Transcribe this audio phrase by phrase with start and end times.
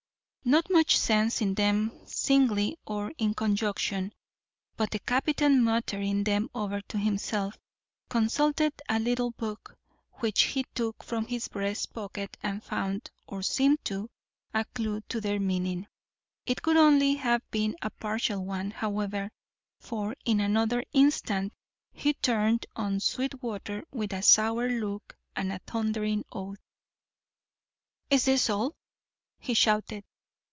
[0.43, 4.11] Not much sense in them singly or in conjunction,
[4.75, 7.59] but the captain, muttering them over to himself,
[8.09, 9.77] consulted a little book
[10.13, 14.09] which he took from his breast pocket and found, or seemed to,
[14.51, 15.85] a clew to their meaning.
[16.47, 19.31] It could only have been a partial one, however,
[19.79, 21.53] for in another instant
[21.93, 26.59] he turned on Sweetwater with a sour look and a thundering oath.
[28.09, 28.75] "Is this all?"
[29.37, 30.03] he shouted.